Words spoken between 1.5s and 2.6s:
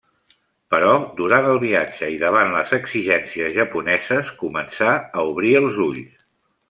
viatge, i davant